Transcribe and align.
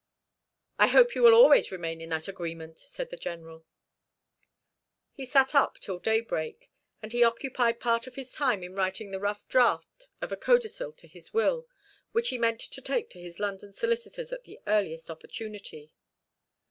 "I 0.79 0.87
hope 0.87 1.13
you 1.13 1.21
will 1.21 1.35
always 1.35 1.71
remain 1.71 2.01
in 2.01 2.09
that 2.09 2.27
agreement," 2.27 2.79
said 2.79 3.11
the 3.11 3.17
General. 3.17 3.67
He 5.13 5.25
sat 5.25 5.53
up 5.53 5.77
till 5.77 5.99
daybreak, 5.99 6.71
and 7.03 7.11
he 7.11 7.23
occupied 7.23 7.79
part 7.79 8.07
of 8.07 8.15
his 8.15 8.33
time 8.33 8.63
in 8.63 8.73
writing 8.73 9.11
the 9.11 9.19
rough 9.19 9.47
draft 9.47 10.07
of 10.19 10.31
a 10.31 10.37
codicil 10.37 10.91
to 10.93 11.07
his 11.07 11.35
will, 11.35 11.67
which 12.13 12.29
he 12.29 12.39
meant 12.39 12.61
to 12.61 12.81
take 12.81 13.11
to 13.11 13.21
his 13.21 13.39
London 13.39 13.73
solicitors 13.73 14.33
at 14.33 14.43
the 14.45 14.59
earliest 14.65 15.11
opportunity. 15.11 15.93